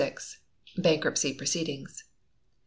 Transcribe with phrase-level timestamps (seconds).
[0.79, 2.05] Bankruptcy Proceedings.